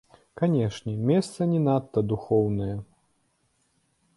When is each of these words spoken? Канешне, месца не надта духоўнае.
Канешне, 0.39 0.93
месца 1.09 1.47
не 1.51 1.59
надта 1.67 1.99
духоўнае. 2.13 2.71